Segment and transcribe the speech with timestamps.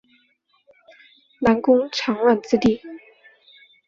[1.41, 2.81] 南宫长万之弟。